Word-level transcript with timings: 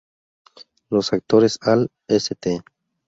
Los 0.89 1.13
actores 1.13 1.59
Al 1.61 1.91
St. 2.07 2.63